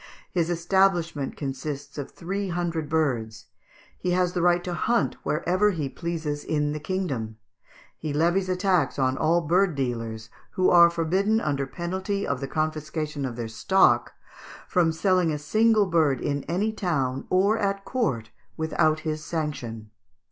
[0.31, 3.45] His establishment consists of three hundred birds;
[3.99, 7.37] he has the right to hunt wherever he pleases in the kingdom;
[7.99, 12.47] he levies a tax on all bird dealers, who are forbidden, under penalty of the
[12.47, 14.13] confiscation of their stock,
[14.67, 19.91] from selling a single bird in any town or at court without his sanction."